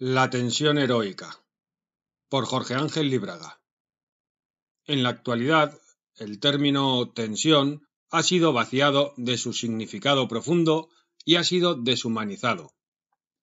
La 0.00 0.28
tensión 0.28 0.78
heroica 0.78 1.40
por 2.28 2.46
Jorge 2.46 2.74
Ángel 2.74 3.10
Libraga 3.10 3.60
En 4.86 5.04
la 5.04 5.10
actualidad, 5.10 5.80
el 6.16 6.40
término 6.40 7.12
tensión 7.12 7.86
ha 8.10 8.24
sido 8.24 8.52
vaciado 8.52 9.14
de 9.16 9.38
su 9.38 9.52
significado 9.52 10.26
profundo 10.26 10.88
y 11.24 11.36
ha 11.36 11.44
sido 11.44 11.76
deshumanizado. 11.76 12.74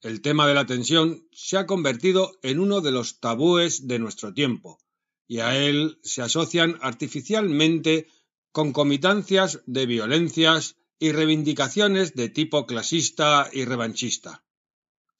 El 0.00 0.20
tema 0.20 0.48
de 0.48 0.54
la 0.54 0.66
tensión 0.66 1.28
se 1.30 1.58
ha 1.58 1.66
convertido 1.66 2.36
en 2.42 2.58
uno 2.58 2.80
de 2.80 2.90
los 2.90 3.20
tabúes 3.20 3.86
de 3.86 4.00
nuestro 4.00 4.34
tiempo, 4.34 4.80
y 5.28 5.38
a 5.38 5.56
él 5.56 6.00
se 6.02 6.22
asocian 6.22 6.76
artificialmente 6.82 8.08
concomitancias 8.50 9.60
de 9.66 9.86
violencias 9.86 10.74
y 10.98 11.12
reivindicaciones 11.12 12.14
de 12.14 12.30
tipo 12.30 12.66
clasista 12.66 13.48
y 13.52 13.64
revanchista. 13.64 14.42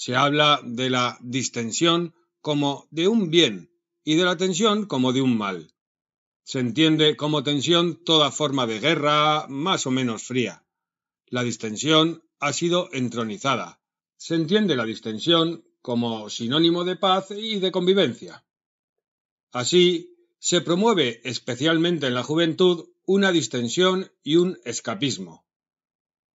Se 0.00 0.14
habla 0.14 0.60
de 0.62 0.90
la 0.90 1.18
distensión 1.20 2.14
como 2.40 2.86
de 2.92 3.08
un 3.08 3.30
bien 3.30 3.72
y 4.04 4.14
de 4.14 4.22
la 4.22 4.36
tensión 4.36 4.86
como 4.86 5.12
de 5.12 5.22
un 5.22 5.36
mal. 5.36 5.74
Se 6.44 6.60
entiende 6.60 7.16
como 7.16 7.42
tensión 7.42 7.96
toda 8.04 8.30
forma 8.30 8.68
de 8.68 8.78
guerra 8.78 9.48
más 9.48 9.86
o 9.86 9.90
menos 9.90 10.22
fría. 10.22 10.64
La 11.26 11.42
distensión 11.42 12.22
ha 12.38 12.52
sido 12.52 12.88
entronizada. 12.92 13.80
Se 14.16 14.36
entiende 14.36 14.76
la 14.76 14.84
distensión 14.84 15.64
como 15.82 16.30
sinónimo 16.30 16.84
de 16.84 16.94
paz 16.94 17.32
y 17.32 17.58
de 17.58 17.72
convivencia. 17.72 18.44
Así, 19.50 20.14
se 20.38 20.60
promueve 20.60 21.20
especialmente 21.24 22.06
en 22.06 22.14
la 22.14 22.22
juventud 22.22 22.88
una 23.04 23.32
distensión 23.32 24.12
y 24.22 24.36
un 24.36 24.60
escapismo. 24.64 25.47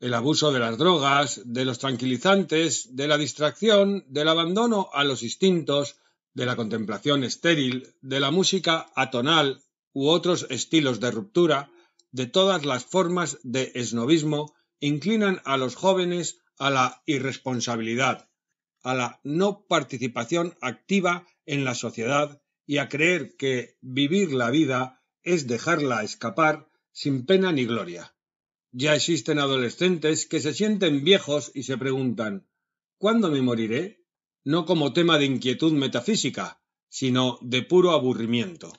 El 0.00 0.14
abuso 0.14 0.50
de 0.50 0.60
las 0.60 0.78
drogas, 0.78 1.42
de 1.44 1.66
los 1.66 1.78
tranquilizantes, 1.78 2.96
de 2.96 3.06
la 3.06 3.18
distracción, 3.18 4.02
del 4.08 4.28
abandono 4.28 4.88
a 4.94 5.04
los 5.04 5.22
instintos, 5.22 5.96
de 6.32 6.46
la 6.46 6.56
contemplación 6.56 7.22
estéril, 7.22 7.94
de 8.00 8.18
la 8.18 8.30
música 8.30 8.86
atonal 8.96 9.62
u 9.92 10.08
otros 10.08 10.46
estilos 10.48 11.00
de 11.00 11.10
ruptura, 11.10 11.70
de 12.12 12.26
todas 12.26 12.64
las 12.64 12.86
formas 12.86 13.40
de 13.42 13.72
esnovismo, 13.74 14.54
inclinan 14.78 15.42
a 15.44 15.58
los 15.58 15.74
jóvenes 15.74 16.38
a 16.58 16.70
la 16.70 17.02
irresponsabilidad, 17.04 18.30
a 18.82 18.94
la 18.94 19.20
no 19.22 19.66
participación 19.66 20.56
activa 20.62 21.26
en 21.44 21.64
la 21.64 21.74
sociedad 21.74 22.40
y 22.64 22.78
a 22.78 22.88
creer 22.88 23.36
que 23.36 23.76
vivir 23.82 24.32
la 24.32 24.48
vida 24.48 25.02
es 25.22 25.46
dejarla 25.46 26.04
escapar 26.04 26.70
sin 26.90 27.26
pena 27.26 27.52
ni 27.52 27.66
gloria. 27.66 28.14
Ya 28.72 28.94
existen 28.94 29.40
adolescentes 29.40 30.26
que 30.26 30.38
se 30.38 30.54
sienten 30.54 31.02
viejos 31.02 31.50
y 31.54 31.64
se 31.64 31.76
preguntan 31.76 32.46
¿Cuándo 32.98 33.28
me 33.28 33.42
moriré? 33.42 34.04
no 34.44 34.64
como 34.64 34.92
tema 34.92 35.18
de 35.18 35.24
inquietud 35.24 35.72
metafísica, 35.72 36.62
sino 36.88 37.38
de 37.42 37.62
puro 37.62 37.90
aburrimiento. 37.90 38.72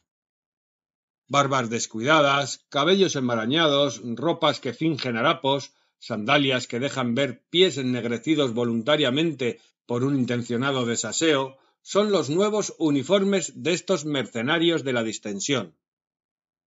Barbas 1.28 1.70
descuidadas, 1.70 2.66
cabellos 2.70 3.18
enmarañados, 3.18 4.02
ropas 4.16 4.62
que 4.62 4.74
fingen 4.74 5.18
harapos, 5.18 5.74
sandalias 6.00 6.68
que 6.68 6.80
dejan 6.80 7.14
ver 7.14 7.44
pies 7.50 7.78
ennegrecidos 7.78 8.54
voluntariamente 8.54 9.60
por 9.86 10.04
un 10.06 10.18
intencionado 10.18 10.86
desaseo, 10.86 11.58
son 11.82 12.12
los 12.12 12.30
nuevos 12.30 12.74
uniformes 12.80 13.62
de 13.62 13.74
estos 13.74 14.06
mercenarios 14.06 14.84
de 14.86 14.94
la 14.94 15.04
distensión. 15.04 15.76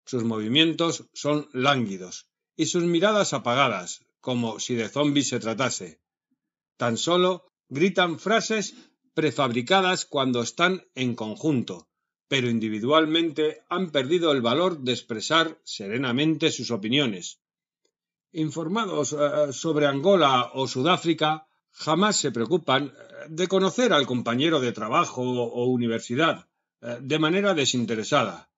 Sus 0.05 0.25
movimientos 0.25 1.08
son 1.14 1.48
lánguidos 1.52 2.28
y 2.57 2.67
sus 2.67 2.85
miradas 2.85 3.33
apagadas, 3.33 4.05
como 4.21 4.61
si 4.61 4.75
de 4.75 4.89
zombis 4.89 5.29
se 5.29 5.41
tratase. 5.41 6.01
Tan 6.77 6.97
solo 6.97 7.47
gritan 7.69 8.19
frases 8.19 8.75
prefabricadas 9.15 10.05
cuando 10.05 10.43
están 10.43 10.83
en 10.95 11.15
conjunto, 11.15 11.89
pero 12.29 12.49
individualmente 12.51 13.63
han 13.69 13.91
perdido 13.91 14.33
el 14.33 14.43
valor 14.43 14.81
de 14.81 14.93
expresar 14.93 15.61
serenamente 15.64 16.51
sus 16.51 16.70
opiniones. 16.70 17.41
Informados 18.33 19.13
eh, 19.13 19.53
sobre 19.53 19.87
Angola 19.87 20.51
o 20.55 20.67
Sudáfrica, 20.67 21.47
jamás 21.70 22.17
se 22.17 22.33
preocupan 22.33 22.87
eh, 22.87 22.91
de 23.29 23.47
conocer 23.47 23.93
al 23.93 24.07
compañero 24.07 24.61
de 24.61 24.73
trabajo 24.73 25.23
o 25.23 25.67
universidad 25.67 26.48
eh, 26.81 26.98
de 27.01 27.19
manera 27.19 27.55
desinteresada. 27.55 28.51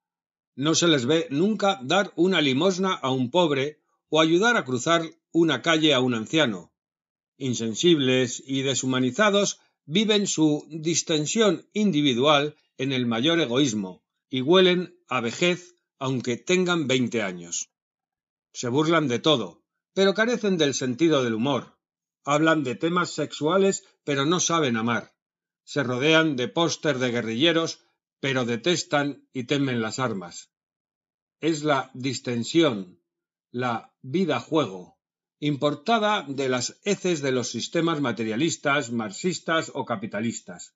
No 0.54 0.74
se 0.74 0.88
les 0.88 1.04
ve 1.04 1.26
nunca 1.30 1.78
dar 1.82 2.12
una 2.16 2.40
limosna 2.40 2.94
a 2.94 3.10
un 3.10 3.30
pobre 3.30 3.80
o 4.08 4.20
ayudar 4.20 4.56
a 4.56 4.64
cruzar 4.64 5.02
una 5.32 5.62
calle 5.62 5.94
a 5.94 6.00
un 6.00 6.14
anciano. 6.14 6.72
Insensibles 7.36 8.42
y 8.46 8.62
deshumanizados 8.62 9.60
viven 9.84 10.26
su 10.26 10.66
distensión 10.70 11.68
individual 11.72 12.56
en 12.78 12.92
el 12.92 13.06
mayor 13.06 13.40
egoísmo 13.40 14.02
y 14.30 14.40
huelen 14.40 14.98
a 15.08 15.20
vejez 15.20 15.74
aunque 15.98 16.36
tengan 16.36 16.86
veinte 16.86 17.22
años. 17.22 17.70
Se 18.52 18.68
burlan 18.68 19.08
de 19.08 19.18
todo, 19.18 19.62
pero 19.94 20.14
carecen 20.14 20.58
del 20.58 20.74
sentido 20.74 21.24
del 21.24 21.34
humor. 21.34 21.78
Hablan 22.24 22.64
de 22.64 22.74
temas 22.74 23.10
sexuales, 23.10 23.84
pero 24.04 24.26
no 24.26 24.40
saben 24.40 24.76
amar. 24.76 25.14
Se 25.64 25.82
rodean 25.82 26.36
de 26.36 26.48
póster 26.48 26.98
de 26.98 27.10
guerrilleros 27.10 27.80
pero 28.20 28.44
detestan 28.44 29.28
y 29.32 29.44
temen 29.44 29.80
las 29.80 29.98
armas. 29.98 30.50
Es 31.40 31.64
la 31.64 31.90
distensión, 31.94 32.95
la 33.56 33.90
vida 34.02 34.38
juego, 34.38 34.98
importada 35.40 36.26
de 36.28 36.50
las 36.50 36.78
heces 36.84 37.22
de 37.22 37.32
los 37.32 37.48
sistemas 37.48 38.02
materialistas, 38.02 38.92
marxistas 38.92 39.72
o 39.72 39.86
capitalistas. 39.86 40.74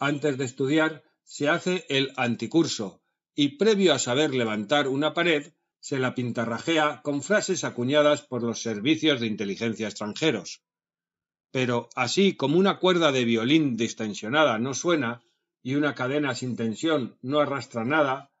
Antes 0.00 0.36
de 0.36 0.44
estudiar 0.44 1.04
se 1.22 1.48
hace 1.48 1.86
el 1.88 2.12
anticurso 2.16 3.00
y 3.36 3.58
previo 3.58 3.94
a 3.94 4.00
saber 4.00 4.34
levantar 4.34 4.88
una 4.88 5.14
pared 5.14 5.52
se 5.78 6.00
la 6.00 6.16
pintarrajea 6.16 7.00
con 7.04 7.22
frases 7.22 7.62
acuñadas 7.62 8.22
por 8.22 8.42
los 8.42 8.60
servicios 8.60 9.20
de 9.20 9.28
inteligencia 9.28 9.86
extranjeros. 9.86 10.64
Pero 11.52 11.90
así 11.94 12.34
como 12.34 12.58
una 12.58 12.80
cuerda 12.80 13.12
de 13.12 13.24
violín 13.24 13.76
distensionada 13.76 14.58
no 14.58 14.74
suena, 14.74 15.22
y 15.62 15.76
una 15.76 15.94
cadena 15.94 16.34
sin 16.34 16.56
tensión 16.56 17.18
no 17.22 17.38
arrastra 17.38 17.84
nada, 17.84 18.32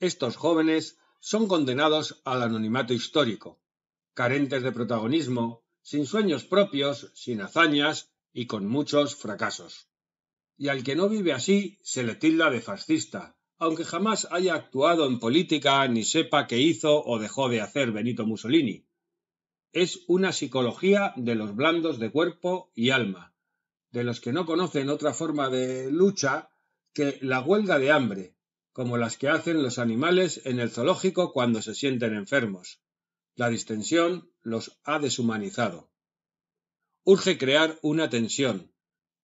estos 0.00 0.34
jóvenes 0.34 0.98
son 1.24 1.46
condenados 1.46 2.20
al 2.24 2.42
anonimato 2.42 2.92
histórico, 2.92 3.60
carentes 4.12 4.64
de 4.64 4.72
protagonismo, 4.72 5.62
sin 5.80 6.04
sueños 6.04 6.44
propios, 6.44 7.12
sin 7.14 7.40
hazañas 7.40 8.10
y 8.32 8.46
con 8.46 8.66
muchos 8.66 9.14
fracasos. 9.14 9.88
Y 10.56 10.66
al 10.66 10.82
que 10.82 10.96
no 10.96 11.08
vive 11.08 11.32
así 11.32 11.78
se 11.80 12.02
le 12.02 12.16
tilda 12.16 12.50
de 12.50 12.60
fascista, 12.60 13.36
aunque 13.56 13.84
jamás 13.84 14.26
haya 14.32 14.54
actuado 14.54 15.06
en 15.06 15.20
política 15.20 15.86
ni 15.86 16.02
sepa 16.02 16.48
qué 16.48 16.58
hizo 16.58 17.04
o 17.04 17.20
dejó 17.20 17.48
de 17.48 17.60
hacer 17.60 17.92
Benito 17.92 18.26
Mussolini. 18.26 18.84
Es 19.72 20.00
una 20.08 20.32
psicología 20.32 21.12
de 21.14 21.36
los 21.36 21.54
blandos 21.54 22.00
de 22.00 22.10
cuerpo 22.10 22.72
y 22.74 22.90
alma, 22.90 23.32
de 23.92 24.02
los 24.02 24.20
que 24.20 24.32
no 24.32 24.44
conocen 24.44 24.88
otra 24.88 25.14
forma 25.14 25.48
de 25.50 25.88
lucha 25.92 26.50
que 26.92 27.18
la 27.22 27.40
huelga 27.42 27.78
de 27.78 27.92
hambre, 27.92 28.34
como 28.72 28.96
las 28.96 29.16
que 29.16 29.28
hacen 29.28 29.62
los 29.62 29.78
animales 29.78 30.40
en 30.44 30.58
el 30.58 30.70
zoológico 30.70 31.32
cuando 31.32 31.60
se 31.62 31.74
sienten 31.74 32.14
enfermos. 32.14 32.80
La 33.34 33.48
distensión 33.48 34.30
los 34.42 34.78
ha 34.84 34.98
deshumanizado. 34.98 35.90
Urge 37.04 37.38
crear 37.38 37.78
una 37.82 38.08
tensión, 38.08 38.72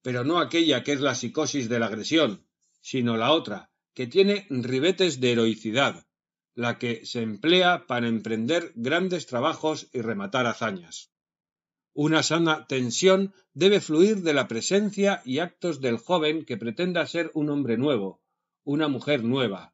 pero 0.02 0.24
no 0.24 0.38
aquella 0.38 0.82
que 0.82 0.92
es 0.92 1.00
la 1.00 1.14
psicosis 1.14 1.68
de 1.68 1.78
la 1.78 1.86
agresión, 1.86 2.46
sino 2.80 3.16
la 3.16 3.32
otra, 3.32 3.70
que 3.94 4.06
tiene 4.06 4.46
ribetes 4.50 5.20
de 5.20 5.32
heroicidad, 5.32 6.06
la 6.54 6.78
que 6.78 7.06
se 7.06 7.22
emplea 7.22 7.86
para 7.86 8.08
emprender 8.08 8.72
grandes 8.74 9.26
trabajos 9.26 9.88
y 9.92 10.00
rematar 10.00 10.46
hazañas. 10.46 11.12
Una 11.94 12.22
sana 12.22 12.66
tensión 12.66 13.34
debe 13.54 13.80
fluir 13.80 14.22
de 14.22 14.34
la 14.34 14.48
presencia 14.48 15.22
y 15.24 15.38
actos 15.38 15.80
del 15.80 15.98
joven 15.98 16.44
que 16.44 16.56
pretenda 16.56 17.06
ser 17.06 17.30
un 17.34 17.50
hombre 17.50 17.76
nuevo, 17.76 18.22
una 18.68 18.86
mujer 18.86 19.24
nueva. 19.24 19.72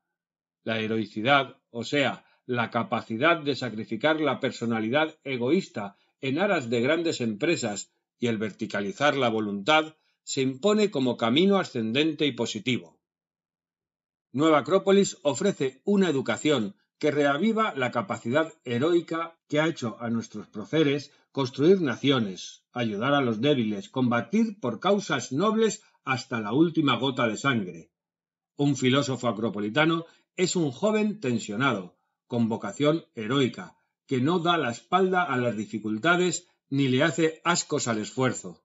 La 0.63 0.79
heroicidad, 0.79 1.57
o 1.71 1.83
sea, 1.83 2.25
la 2.47 2.71
capacidad 2.71 3.39
de 3.39 3.57
sacrificar 3.57 4.21
la 4.21 4.39
personalidad 4.39 5.19
egoísta 5.25 5.97
en 6.21 6.39
aras 6.39 6.71
de 6.71 6.81
grandes 6.81 7.21
empresas 7.21 7.91
y 8.21 8.29
el 8.29 8.39
verticalizar 8.39 9.17
la 9.17 9.29
voluntad, 9.29 9.97
se 10.23 10.43
impone 10.43 10.93
como 10.93 11.17
camino 11.17 11.59
ascendente 11.59 12.25
y 12.25 12.31
positivo. 12.31 13.01
Nueva 14.31 14.59
Acrópolis 14.59 15.19
ofrece 15.25 15.83
una 15.83 16.09
educación 16.09 16.77
que 17.01 17.11
reaviva 17.11 17.75
la 17.75 17.91
capacidad 17.91 18.53
heroica 18.63 19.37
que 19.49 19.59
ha 19.59 19.67
hecho 19.67 19.97
a 19.99 20.09
nuestros 20.09 20.47
proceres 20.47 21.11
construir 21.33 21.81
naciones, 21.81 22.63
ayudar 22.73 23.15
a 23.15 23.23
los 23.23 23.41
débiles, 23.41 23.89
combatir 23.89 24.61
por 24.61 24.79
causas 24.79 25.33
nobles 25.33 25.83
hasta 26.05 26.39
la 26.39 26.53
última 26.53 26.97
gota 26.97 27.27
de 27.27 27.37
sangre. 27.37 27.91
Un 28.57 28.77
filósofo 28.77 29.29
acropolitano 29.29 30.07
es 30.37 30.55
un 30.55 30.71
joven 30.71 31.21
tensionado, 31.21 31.97
con 32.27 32.49
vocación 32.49 33.05
heroica, 33.15 33.77
que 34.07 34.21
no 34.21 34.39
da 34.39 34.57
la 34.59 34.71
espalda 34.71 35.23
a 35.23 35.37
las 35.37 35.57
dificultades 35.57 36.49
ni 36.71 36.89
le 36.89 37.03
hace 37.03 37.41
ascos 37.45 37.89
al 37.89 37.99
esfuerzo. 37.99 38.63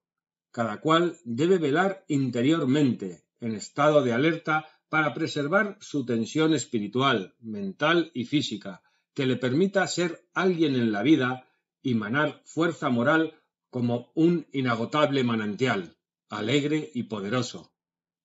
Cada 0.52 0.80
cual 0.80 1.18
debe 1.24 1.58
velar 1.58 2.04
interiormente, 2.08 3.24
en 3.40 3.54
estado 3.54 4.02
de 4.02 4.12
alerta, 4.12 4.66
para 4.88 5.14
preservar 5.14 5.76
su 5.80 6.04
tensión 6.04 6.52
espiritual, 6.54 7.34
mental 7.40 8.10
y 8.14 8.24
física, 8.24 8.82
que 9.14 9.26
le 9.26 9.36
permita 9.36 9.86
ser 9.86 10.28
alguien 10.34 10.74
en 10.74 10.92
la 10.92 11.02
vida 11.02 11.48
y 11.82 11.94
manar 11.94 12.42
fuerza 12.44 12.90
moral 12.90 13.40
como 13.70 14.10
un 14.14 14.46
inagotable 14.52 15.22
manantial, 15.24 15.96
alegre 16.28 16.90
y 16.94 17.04
poderoso, 17.04 17.69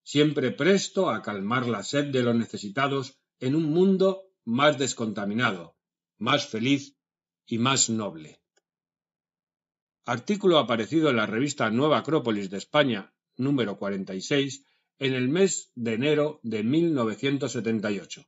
siempre 0.06 0.52
presto 0.52 1.10
a 1.10 1.22
calmar 1.24 1.68
la 1.68 1.84
sed 1.84 2.06
de 2.12 2.22
los 2.22 2.36
necesitados 2.36 3.20
en 3.40 3.56
un 3.56 3.64
mundo 3.64 4.30
más 4.46 4.78
descontaminado, 4.78 5.76
más 6.20 6.48
feliz 6.48 6.96
y 7.46 7.58
más 7.58 7.90
noble. 7.90 8.40
Artículo 10.06 10.60
aparecido 10.60 11.10
en 11.10 11.16
la 11.16 11.26
revista 11.26 11.72
Nueva 11.72 11.98
Acrópolis 11.98 12.52
de 12.52 12.60
España, 12.60 13.14
número 13.36 13.78
46, 13.80 14.64
en 15.00 15.14
el 15.14 15.28
mes 15.28 15.72
de 15.74 15.94
enero 15.96 16.40
de 16.44 16.64
1978. 16.64 18.28